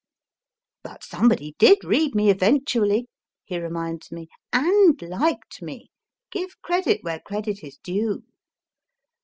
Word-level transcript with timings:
But 0.83 1.03
somebody 1.03 1.55
did 1.59 1.83
read 1.83 2.15
me 2.15 2.31
eventually, 2.31 3.07
he 3.45 3.59
reminds 3.59 4.11
me; 4.11 4.29
and 4.51 4.99
liked 4.99 5.61
me. 5.61 5.91
Give 6.31 6.59
credit 6.63 7.03
where 7.03 7.19
credit 7.19 7.63
is 7.63 7.77
due. 7.83 8.23